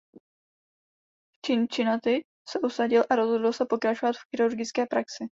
[0.03, 5.25] V Cincinnati se usadil a rozhodl se pokračovat v chirurgické praxi.